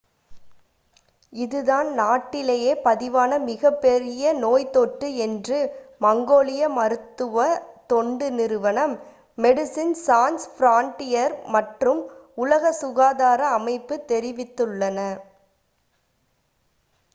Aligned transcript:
இது 1.33 1.59
தான் 1.63 1.89
நாட்டிலேயே 1.97 2.71
பதிவான 2.85 3.37
மிக 3.41 3.71
பெரிய 3.83 4.31
நோய் 4.39 4.65
தொற்று 4.71 5.09
என்று 5.25 5.59
மங்கோலிய 6.01 6.69
மருத்துவ 6.71 7.45
தொண்டு 7.87 8.29
நிறுவனம் 8.39 8.95
மெடிசின் 9.37 9.95
சான்ஸ் 10.01 10.47
ஃபிரான்டியர்ஸ் 10.53 11.43
மற்றும் 11.51 12.01
உலக 12.37 12.71
சுகாதார 12.81 13.41
அமைப்பு 13.59 13.97
தெரிவித்துள்ளன 14.09 14.99